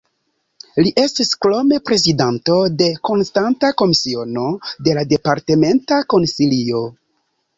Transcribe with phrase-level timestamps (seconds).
[0.85, 4.45] Li estis krome prezidanto de konstanta komisiono
[4.87, 6.83] de la Departementa Konsilio.